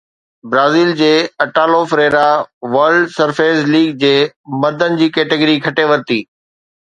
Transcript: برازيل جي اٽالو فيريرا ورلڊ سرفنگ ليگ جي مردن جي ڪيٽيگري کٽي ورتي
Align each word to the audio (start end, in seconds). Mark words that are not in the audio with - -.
برازيل 0.51 0.93
جي 1.01 1.09
اٽالو 1.43 1.81
فيريرا 1.91 2.23
ورلڊ 2.75 3.13
سرفنگ 3.17 3.69
ليگ 3.75 3.91
جي 4.05 4.13
مردن 4.63 4.97
جي 5.03 5.11
ڪيٽيگري 5.19 5.61
کٽي 5.67 5.89
ورتي 5.93 6.19